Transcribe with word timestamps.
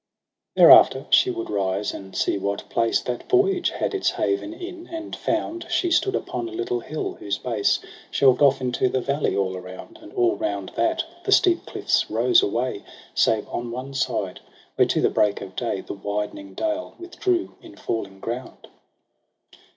H 0.57 0.63
5»8 0.63 0.63
EROS 0.63 0.73
& 0.73 0.73
PSYCHE 0.73 0.83
3 0.83 0.89
Thereafter 0.89 1.07
she 1.15 1.29
would 1.29 1.49
rise 1.51 1.93
and 1.93 2.15
see 2.17 2.37
what 2.39 2.69
place 2.71 3.01
That 3.01 3.29
voyage 3.29 3.69
had 3.69 3.93
its 3.93 4.09
haven 4.09 4.51
in, 4.51 4.87
and 4.87 5.15
found 5.15 5.67
She 5.69 5.91
stood 5.91 6.15
upon 6.15 6.49
a 6.49 6.53
little 6.53 6.79
hill, 6.79 7.13
whose 7.19 7.37
base 7.37 7.79
Shelved 8.09 8.41
off 8.41 8.61
into 8.61 8.89
the 8.89 8.99
valley 8.99 9.35
all 9.37 9.55
around; 9.55 9.99
And 10.01 10.11
all 10.13 10.37
round 10.37 10.69
that 10.73 11.03
the 11.23 11.31
steep 11.31 11.67
cliffs 11.67 12.09
rose 12.09 12.41
away. 12.41 12.81
Save 13.13 13.47
on 13.49 13.69
one 13.69 13.93
side 13.93 14.39
where 14.75 14.87
to 14.87 15.01
the 15.01 15.11
break 15.11 15.39
of 15.39 15.55
day 15.55 15.81
The 15.81 15.93
widening 15.93 16.55
dale 16.55 16.95
withdrew 16.97 17.53
in 17.61 17.75
falling 17.75 18.19
ground. 18.19 18.69